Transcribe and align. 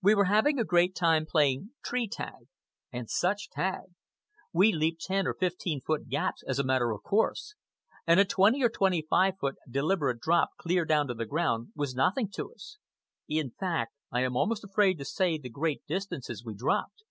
We 0.00 0.14
were 0.14 0.24
having 0.32 0.58
a 0.58 0.64
great 0.64 0.94
time 0.94 1.26
playing 1.26 1.72
tree 1.84 2.08
tag. 2.08 2.46
And 2.90 3.10
such 3.10 3.50
tag! 3.50 3.88
We 4.50 4.72
leaped 4.72 5.02
ten 5.02 5.26
or 5.26 5.34
fifteen 5.34 5.82
foot 5.82 6.08
gaps 6.08 6.42
as 6.48 6.58
a 6.58 6.64
matter 6.64 6.90
of 6.90 7.02
course. 7.02 7.54
And 8.06 8.18
a 8.18 8.24
twenty 8.24 8.62
or 8.62 8.70
twenty 8.70 9.02
five 9.10 9.34
foot 9.38 9.56
deliberate 9.70 10.20
drop 10.20 10.52
clear 10.56 10.86
down 10.86 11.06
to 11.08 11.14
the 11.14 11.26
ground 11.26 11.72
was 11.76 11.94
nothing 11.94 12.30
to 12.30 12.50
us. 12.50 12.78
In 13.28 13.50
fact, 13.50 13.92
I 14.10 14.22
am 14.22 14.36
almost 14.36 14.64
afraid 14.64 14.96
to 15.00 15.04
say 15.04 15.36
the 15.36 15.50
great 15.50 15.82
distances 15.86 16.42
we 16.42 16.54
dropped. 16.54 17.02